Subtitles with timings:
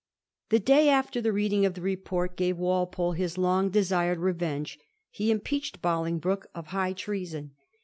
[0.49, 4.79] The day after the reading of the report gave Walpole his long desired revenge:
[5.11, 7.51] he impeached Bolingbroke of high treason.